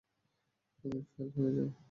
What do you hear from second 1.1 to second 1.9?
Fail হয়ে যাও।